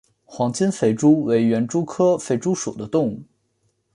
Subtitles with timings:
[0.25, 3.21] 黄金肥蛛为园蛛科肥蛛属的动物。